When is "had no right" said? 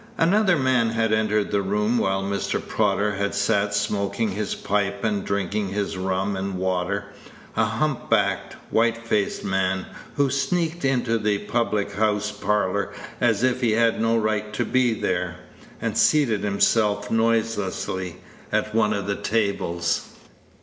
13.73-14.51